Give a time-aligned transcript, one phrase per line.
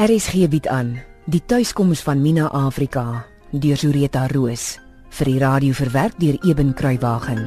[0.00, 0.94] RSG bied aan
[1.28, 4.78] die tuiskoms van Mina Afrika deur Zureta Roos
[5.12, 7.42] vir die radio verwerk deur Eben Kruiwagen.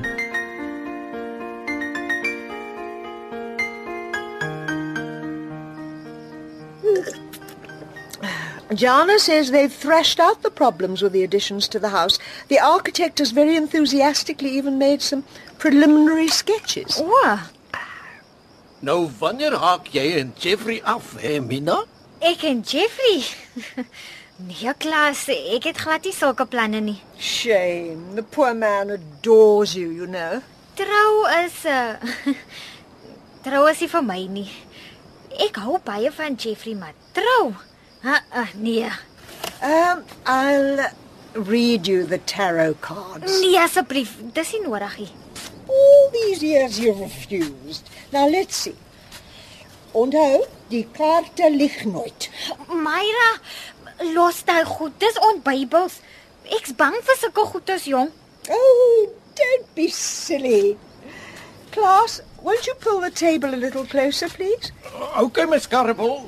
[8.77, 12.19] Jana says they've thrashed out the problems with the additions to the house.
[12.49, 15.23] The architect has very enthusiastically even made some
[15.57, 17.01] preliminary sketches.
[17.01, 17.39] O,
[18.83, 21.85] Nou wanneer haak jy en Jeffrey af, hè, Mina?
[22.23, 23.23] Ek en Jeffrey.
[24.43, 26.95] Nee, Klaas, ek het glad nie sulke planne nie.
[27.21, 28.15] Shame.
[28.17, 30.41] The poor man adores you, you know.
[30.75, 32.33] Trou is 'n uh,
[33.45, 34.49] Trou is nie vir my nie.
[35.37, 37.53] Ek hou baie van Jeffrey, maar trou?
[38.01, 38.89] Ha, uh, nee.
[39.61, 40.89] Um, I'll
[41.33, 43.39] read you the tarot cards.
[43.39, 45.11] Nee asseblief, dis nie nodig nie.
[45.69, 47.87] All these years you've refused.
[48.11, 48.75] Now let's see.
[49.93, 52.29] Onthou, die kaarte lig nooit.
[52.67, 53.29] Myra,
[54.15, 54.97] los daai goed.
[55.01, 55.99] Dis onbybels.
[56.57, 58.11] Ek's bang vir sulke goedes, jong.
[58.51, 60.77] Oh, don't be silly.
[61.71, 64.71] Class, won't you pull the table a little closer, please?
[65.17, 66.25] Okay, Miss Karabel.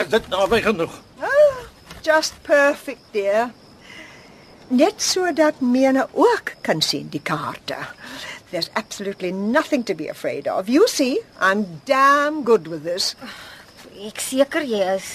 [0.00, 0.94] Is dit naby genoeg?
[1.20, 1.66] Ah,
[2.02, 3.50] just perfect, dear.
[4.72, 7.76] Net sodat Mena ook kan sien die kaarte.
[8.52, 10.68] There's absolutely nothing to be afraid of.
[10.68, 13.14] You see, I'm damn good with this.
[13.96, 15.06] Ek seker jy is.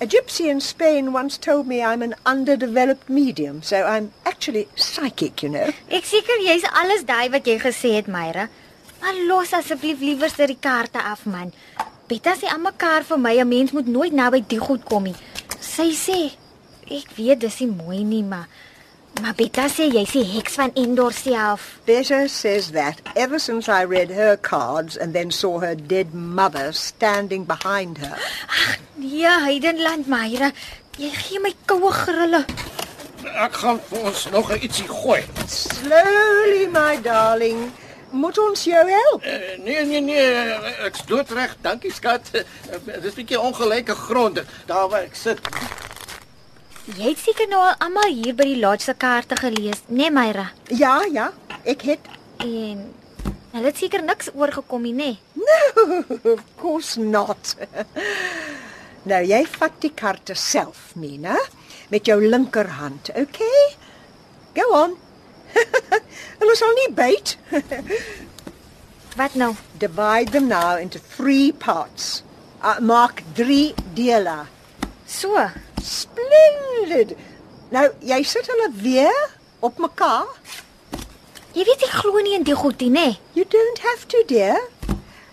[0.00, 5.42] A gypsy in Spain once told me I'm an underdeveloped medium, so I'm actually psychic,
[5.42, 5.68] you know.
[5.92, 8.46] Ek seker jy's alles daai wat jy gesê het, Myra.
[9.02, 11.52] Maar los asseblief liewer sy die kaarte af, man.
[12.08, 15.18] Betta sê aan mekaar vir my 'n mens moet nooit naby die goed kom nie.
[15.60, 16.32] Sy sê,
[16.88, 18.48] ek weet dis nie mooi nie, maar
[19.22, 21.80] maar Betta sê jy's die heks van Endor self.
[21.84, 26.72] Betta says that ever since I read her cards and then saw her dead mother
[26.72, 28.16] standing behind her.
[28.96, 30.52] Nee, Heidenland, Myra.
[30.98, 32.44] Jy gee my koue grille.
[33.38, 35.22] Ek gaan vir ons nog 'n ietsie gooi.
[35.46, 37.70] Slowly, my darling.
[38.10, 39.24] Moet ons jou help?
[39.24, 40.24] Uh, nee nee nee,
[40.86, 41.56] ek's doodreg.
[41.60, 42.30] Dankie skat.
[42.32, 42.42] Uh,
[43.02, 45.38] dis 'n bietjie ongelyke grond daar waar ek sit.
[46.88, 50.12] Jy het seker nou al almal hier by die lodge se kaarte gelees, né, nee,
[50.14, 50.46] Myra?
[50.72, 51.26] Ja, ja,
[51.68, 52.06] ek het
[52.38, 52.94] En
[53.52, 55.10] hulle het seker niks oorgekom nie, né?
[55.34, 55.98] No,
[56.32, 57.56] of course not.
[59.10, 61.36] nou jy vat die kaarte self, Mina,
[61.90, 63.64] met jou linkerhand, okay?
[64.54, 64.96] Go on.
[66.40, 67.36] Hulle sal nie byt.
[69.18, 69.54] Wat nou?
[69.82, 72.22] Divide them now into 3 parts.
[72.62, 74.44] Uh, maak 3 dele.
[75.04, 75.34] So.
[75.82, 77.16] Splendid.
[77.70, 79.18] Nou, jy sit hulle weer
[79.60, 80.30] op mekaar.
[81.56, 83.06] Jy weet ek glo nie in die goed nie, né?
[83.34, 84.58] You don't have to, dear.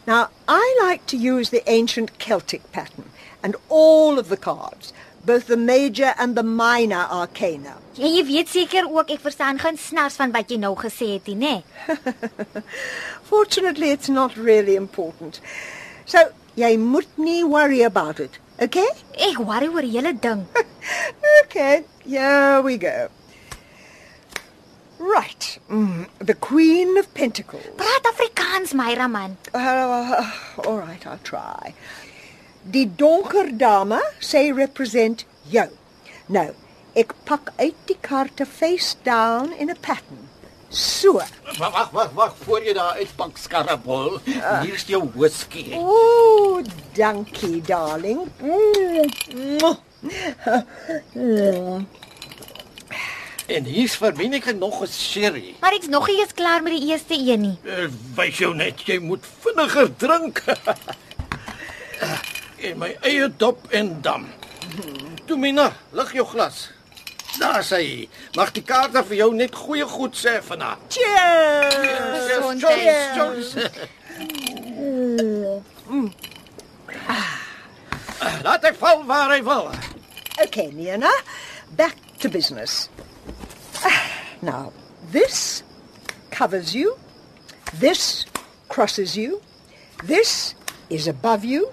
[0.08, 3.10] Now, I like to use the ancient Celtic pattern
[3.42, 4.94] and all of the cards,
[5.26, 7.78] both the major and the minor arcana.
[7.98, 11.30] En jy weet seker ook ek verstaan geen snars van wat jy nou gesê het
[11.32, 11.54] nie, né?
[13.32, 15.40] Fortunately, it's not really important.
[16.06, 16.22] So,
[16.56, 18.88] jy moet nie worry about it, okay?
[19.18, 20.48] Ek worry oor hele ding.
[21.44, 23.10] okay, here we go.
[25.00, 25.60] Right.
[25.70, 27.66] Mm, the Queen of Pentacles.
[27.78, 29.38] Praat Afrikaans, Myra man.
[29.54, 30.32] Uh,
[30.66, 31.74] all right, I'll try.
[32.66, 35.68] Die donker dame sê represent jou.
[36.28, 36.48] Nou,
[36.98, 40.30] ek pak uit die kaarte face down in a pattern.
[40.76, 41.22] So.
[41.58, 44.18] Wag wag wag wag voor jy daar uitpak skarrepol.
[44.28, 45.72] Hier's jou whisky.
[45.80, 46.60] Ooh,
[46.94, 48.28] dankie, darling.
[48.44, 49.08] Mm.
[49.32, 49.78] mwah.
[53.48, 55.56] En hier's vir Minike nog 'n sherry.
[55.62, 57.58] Maar ek's nog nie eens klaar met die eerste een nie.
[57.64, 60.44] Uh, Wys jou net jy moet vinniger drink.
[62.68, 64.28] en my eie dop en dam.
[65.26, 66.70] Toe Mina, lig jou glas.
[67.40, 68.08] Daar sê hy.
[68.36, 70.80] Mag die kaarte vir jou net goeie goed sê vanaand.
[70.94, 72.30] Cheers.
[72.32, 73.16] Gesondheid.
[73.16, 73.56] Jones.
[78.46, 79.70] Laat hy val waar hy wil.
[80.44, 81.12] Okay, Nina,
[81.76, 82.90] back to business.
[84.42, 84.72] Now,
[85.12, 85.64] this
[86.32, 86.98] covers you.
[87.80, 88.26] This
[88.70, 89.42] crosses you.
[90.04, 90.56] This
[90.90, 91.72] is above you.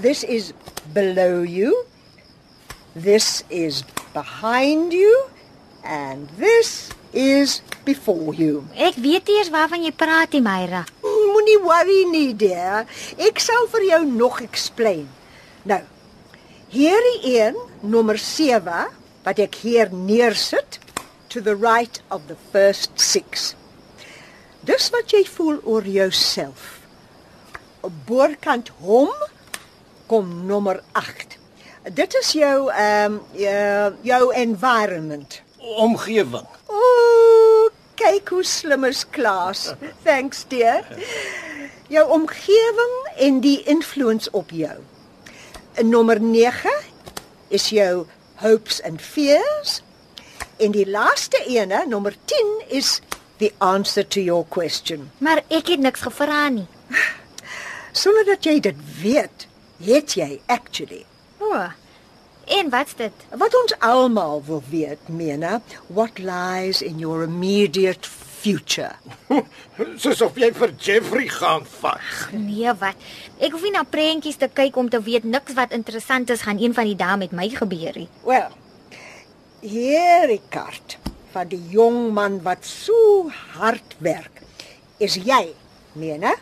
[0.00, 0.52] This is
[0.92, 1.84] below you.
[2.94, 5.28] This is behind you.
[5.84, 8.64] And this is before you.
[8.76, 10.84] Ek weet nie eers waarvan jy praat nie, Myra.
[11.02, 12.86] Moenie worry nie, dear.
[13.18, 15.08] Ek sal vir jou nog explain.
[15.68, 15.80] Nou,
[16.72, 18.86] hierdie een, nommer 7,
[19.26, 20.78] wat ek hier neersit,
[21.32, 23.54] to the right of the first 6.
[24.68, 26.82] Dis wat jy voel oor jouself.
[27.82, 29.10] Op boorkant hom
[30.06, 31.41] kom nommer 8.
[31.82, 35.42] Dit is jou ehm um, jou environment.
[35.58, 36.46] Omgewing.
[36.66, 39.74] Ooh, kyk hoe slim is Klaas.
[40.06, 40.86] Thanks dear.
[41.88, 44.78] Jou omgewing en die influence op jou.
[45.74, 46.70] En nommer 9
[47.48, 49.82] is jou hopes and fears.
[50.56, 53.00] En die laaste ene, nommer 10 is
[53.36, 55.10] the answer to your question.
[55.18, 56.66] Maar ek het niks gevra nie.
[57.92, 59.48] Sonder dat jy dit weet,
[59.82, 61.06] het jy actually
[61.52, 61.68] O.
[62.44, 63.12] En wat's dit?
[63.38, 68.94] Wat ons almal wil weet, Mena, what lies in your immediate future.
[70.02, 72.08] Soos of jy vir Jeffrey gaan vat.
[72.34, 73.04] Nee, wat?
[73.38, 76.60] Ek hoef nie na prentjies te kyk om te weet niks wat interessant is gaan
[76.62, 78.08] een van die dae met my gebeur nie.
[78.26, 78.56] Wel,
[79.62, 80.98] hierdie kaart
[81.32, 83.28] van die jong man wat so
[83.58, 84.42] hard werk,
[84.98, 85.44] is jy,
[86.00, 86.34] Mena.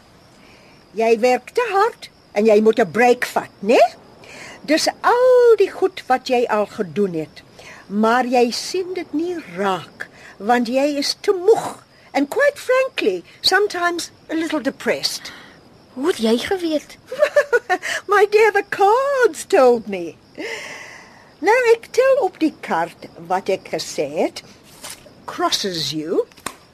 [0.97, 2.09] Jy werk te hard
[2.39, 3.77] en jy moet 'n break vat, né?
[3.77, 4.00] Nee?
[4.69, 7.43] Dis al die goed wat jy al gedoen het.
[7.87, 10.09] Maar jy sien dit nie raak
[10.41, 11.83] want jy is te moeg
[12.15, 15.33] and quite frankly, sometimes a little depressed.
[15.95, 16.97] Hoe het jy geweet?
[18.13, 20.17] My dear, the cards told me.
[21.41, 24.43] Nou ek tel op die kaart wat ek gesê het.
[25.27, 26.27] Crosses you.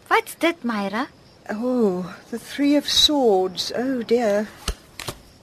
[0.09, 1.07] Wat's dit, Myra?
[1.51, 3.73] Oh, the 3 of swords.
[3.75, 4.47] Oh dear.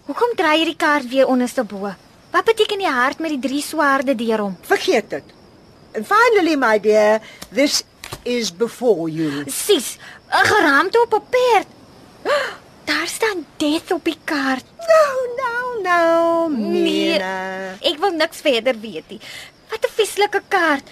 [0.07, 1.93] Hoekom draai jy die kaart weer onderste bo?
[2.33, 4.53] Wat beteken die hart met die drie swaarde deur hom?
[4.65, 5.33] Vergeet dit.
[5.93, 7.21] And finally, my dear,
[7.53, 7.83] this
[8.25, 9.43] is before you.
[9.47, 9.97] Sis,
[10.33, 11.67] 'n geraamte op 'n perd.
[12.85, 14.65] Daar staan death op die kaart.
[14.91, 15.05] No,
[15.41, 17.13] no, no, Nee.
[17.13, 17.77] Mina.
[17.81, 19.19] Ek wil niks verder weet nie.
[19.69, 20.89] Wat 'n vieslike kaart.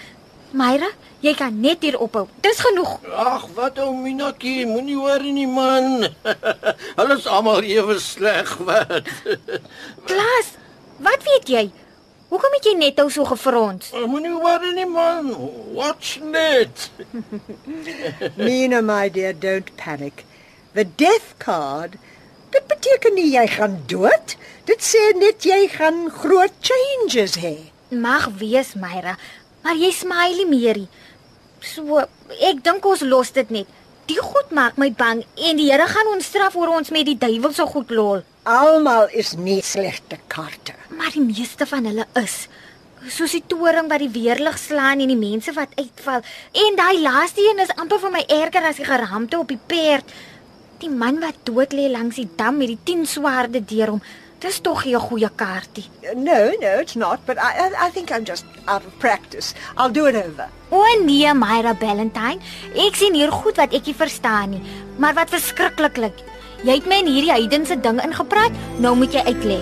[0.51, 0.89] Myra,
[1.19, 2.27] jy kan net hier ophou.
[2.41, 2.99] Dis genoeg.
[3.15, 6.07] Ag, wat ou Minatjie, moenie worry nie man.
[6.97, 9.07] Hulle is almal ewe sleg, wat.
[10.05, 10.47] Klaas,
[11.05, 11.63] wat weet jy?
[12.31, 13.89] Hoekom het jy net ou so gefrons?
[14.07, 15.33] moenie worry nie man.
[15.75, 16.87] Watch net.
[18.39, 20.23] Mina, my dear, don't panic.
[20.73, 21.97] The death card,
[22.55, 24.37] dit beteken nie jy gaan dood.
[24.69, 27.57] Dit sê net jy gaan groot changes hê.
[27.91, 29.17] Mag wees, Myra,
[29.65, 30.85] maar jy smile meer.
[31.59, 32.05] So,
[32.39, 33.77] ek dink ons los dit net.
[34.07, 37.19] Die goed maak my bang en die Here gaan ons straf oor ons met die
[37.19, 38.23] duiwel so goed lol.
[38.43, 40.73] Almal is nie slegte kaarte.
[40.97, 42.47] Maar die meeste van hulle is
[43.09, 46.25] soos die toring wat die weerlig slaan en die mense wat uitval.
[46.53, 50.09] En daai laaste een is amper vir my erger as die geraamte op die perd.
[50.81, 54.01] Die man wat dood lê langs die dam met die 10 swaarde deur hom.
[54.41, 55.85] Dis tog 'n goeie kaartie.
[56.15, 59.53] No, no, it's not, but I I, I think I'm just out of practice.
[59.77, 60.49] I'll do it over.
[60.71, 62.41] O nee, Myra Valentine,
[62.73, 64.61] ek sien hier goed wat ek nie verstaan nie,
[64.97, 66.30] maar wat verskriklik.
[66.61, 69.57] Jy het my in hierdie heidense ding ingepraat, nou moet jy uitlê.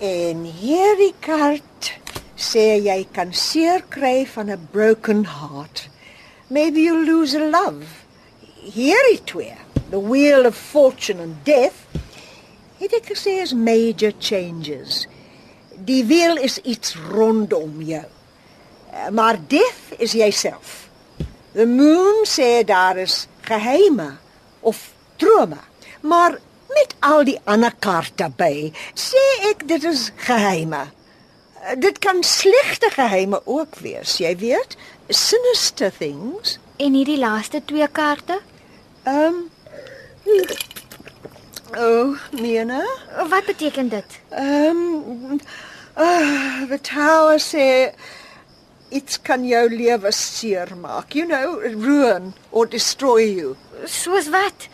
[0.00, 1.92] En hierdie kaart
[2.40, 5.88] sê jy kan seer kry van 'n broken heart.
[6.48, 7.84] Maybe you lose a love.
[8.56, 9.56] Hierdie twee,
[9.90, 11.84] the wheel of fortune and death,
[12.80, 15.06] het ek gesê is major changes.
[15.84, 18.04] Die wiel is iets rondom jou.
[18.92, 20.88] Eh, Maar death is jouself.
[21.52, 24.16] The moon sê daar is geheime
[24.60, 25.58] of drome.
[26.00, 30.84] Maar met al die ander kaarte by, sê ek dit is geheime.
[31.62, 34.76] Eh, Dit kan slegte geheime ook wees, jy weet,
[35.08, 36.58] sinister things.
[36.76, 38.40] En hierdie laaste twee kaarte?
[39.06, 39.50] Um
[41.78, 42.82] Oh, Mina.
[43.28, 44.04] Wat beteken dit?
[44.30, 45.40] Um
[45.96, 47.92] uh, the tower sê
[48.92, 51.14] iets kan jou lewe seermaak.
[51.14, 53.56] You know, ruin or destroy you.
[53.86, 54.68] Soos wat?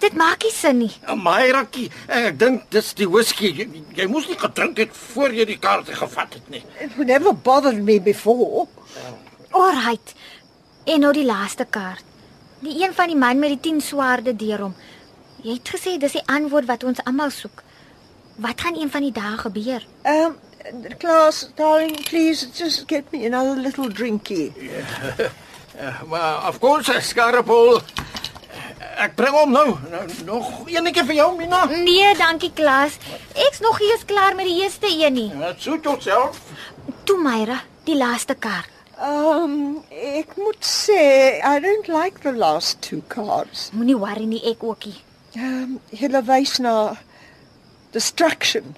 [0.00, 0.92] Dit maak nie sin nie.
[1.20, 3.50] Myrakie, ek dink dis die whisky.
[3.58, 3.66] Jy,
[3.98, 6.62] jy moes nie gedrink het voor jy die kaarte gevat het nie.
[6.80, 8.66] It never bothered me before.
[9.50, 10.14] Alright.
[10.88, 12.06] En nou die laaste kaart.
[12.64, 14.74] Die een van die man met die 10 swaarde deur hom.
[15.44, 17.62] Jy het gesê dis die antwoord wat ons almal soek.
[18.40, 19.84] Wat gaan een van die dae gebeur?
[20.08, 20.36] Um
[20.98, 24.52] Klaas, darling, please just get me another little drinky.
[25.80, 27.80] Uh, maar of course, Skarpel.
[29.00, 29.78] Ek bring hom nou.
[29.88, 31.60] nou nog eenetjie vir jou, Mina.
[31.70, 32.98] Nee, dankie Klaas.
[33.46, 35.30] Ek's nog nie eens klaar met die eerste een nie.
[35.30, 36.42] Dit soet jouself.
[37.08, 38.68] Toe Myra, die laaste kaart.
[39.00, 43.70] Um ek moet sê I don't like the last two cards.
[43.72, 44.98] Moenie worry nie, ek ookie.
[45.38, 46.74] Um hulle wys na
[47.96, 48.74] destruction.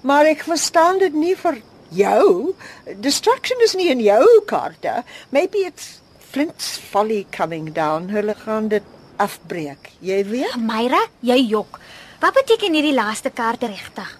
[0.00, 2.54] Maar ek verstaan dit nie vir Jou?
[3.00, 5.02] Destruction is nie in jou kaarte.
[5.32, 6.00] Maybe it's
[6.30, 8.08] Flint's folly coming down.
[8.12, 8.82] Hulle gaan dit
[9.16, 9.90] afbreek.
[10.04, 10.56] Jy weet?
[10.60, 11.78] Myra, jy jok.
[12.20, 14.10] Wat beteken hierdie laaste kaart regtig?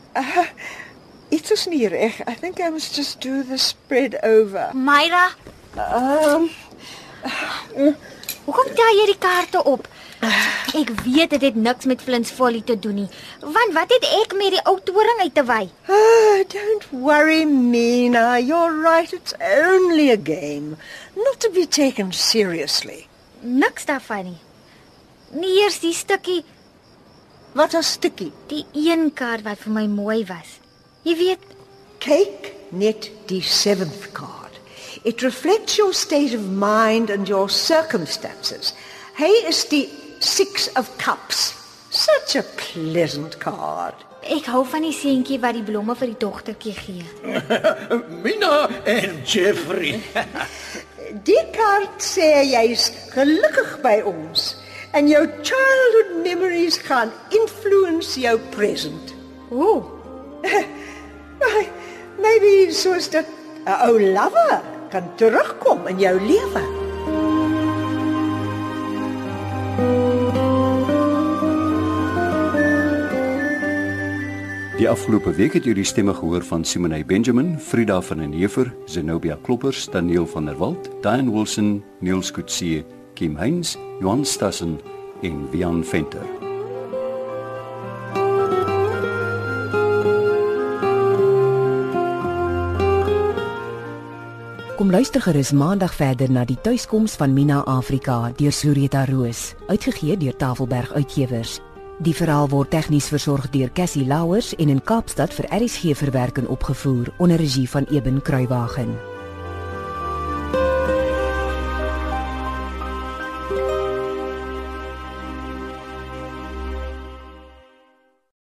[1.28, 2.22] Iets is nie reg.
[2.26, 4.70] I think I must just do the spread over.
[4.74, 5.28] Myra,
[5.78, 6.48] Um,
[8.46, 9.84] hoekom tel jy die kaarte op?
[10.20, 13.08] Ek weet dit het niks met Flint's Folly te doen nie.
[13.40, 15.68] Want wat het ek met die ou toring uit te wy?
[15.88, 18.38] ah, don't worry, Mina.
[18.38, 19.12] You're right.
[19.12, 20.76] It's only a game,
[21.16, 23.06] not to be taken seriously.
[23.40, 24.38] Niks daarvan nie.
[25.32, 26.44] Nie eers die stukkie,
[27.54, 28.32] Wat 'n stukkie.
[28.48, 30.58] die een kaart wat vir my mooi was.
[31.02, 31.38] Jy weet,
[31.98, 34.58] Take net die seventh card.
[35.04, 38.74] It reflects your state of mind and your circumstances.
[39.14, 39.88] Hy is die
[40.20, 41.54] six of cups.
[41.90, 43.94] Such a pleasant card.
[44.28, 47.04] ek hou van die seentjie wat die blomme vir die dogtertjie gee.
[48.24, 49.98] Mina en Jeffrey.
[51.24, 54.50] Die kaart sê jy's gelukkig by ons
[54.92, 59.14] en jou childhood memories gaan influence jou present.
[59.48, 59.88] Ooh,
[62.22, 63.26] Maybe soos dit
[63.64, 64.60] 'n ou lover
[64.92, 66.77] kan terugkom in jou lewe.
[74.78, 79.38] Die afgelope week het die stemme gehoor van Simonay Benjamin, Frida van den Heever, Zenobia
[79.42, 84.78] Kloppers, Daniel van der Walt, Diane Wilson, Niels Kutsie, Kim Heinz, Johan Stassen
[85.22, 86.22] en Wian Venter.
[94.76, 100.16] Kom luister gerus maandag verder na die tuiskoms van Mina Afrika deur Sureta Roos, uitgegee
[100.16, 101.58] deur Tafelberg Uitgewers.
[101.98, 107.10] Die verhaal word tegnies versorg deur Cassie Louwers en in Kaapstad vir RSG verwerking opgevoer
[107.18, 109.07] onder regie van Eben Kruiwagen.